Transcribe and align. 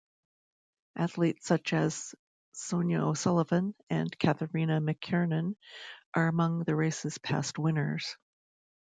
Athletes 0.95 1.45
such 1.45 1.73
as 1.73 2.15
Sonia 2.53 3.03
O'Sullivan 3.05 3.75
and 3.87 4.17
Catherina 4.17 4.81
McKiernan 4.81 5.55
are 6.15 6.27
among 6.27 6.63
the 6.63 6.75
race's 6.75 7.19
past 7.19 7.59
winners. 7.59 8.17